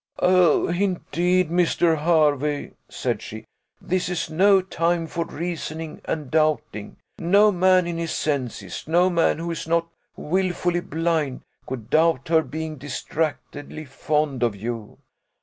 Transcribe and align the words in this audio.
"Oh, 0.17 0.67
indeed, 0.67 1.51
Mr. 1.51 1.95
Hervey," 1.99 2.71
said 2.89 3.21
she, 3.21 3.45
"this 3.79 4.09
is 4.09 4.31
no 4.31 4.59
time 4.59 5.05
for 5.05 5.25
reasoning 5.25 6.01
and 6.05 6.31
doubting. 6.31 6.97
No 7.19 7.51
man 7.51 7.85
in 7.85 7.99
his 7.99 8.09
senses, 8.09 8.85
no 8.87 9.11
man 9.11 9.37
who 9.37 9.51
is 9.51 9.67
not 9.67 9.87
wilfully 10.15 10.79
blind, 10.79 11.41
could 11.67 11.91
doubt 11.91 12.29
her 12.29 12.41
being 12.41 12.79
distractedly 12.79 13.85
fond 13.85 14.41
of 14.41 14.55
you." 14.55 14.97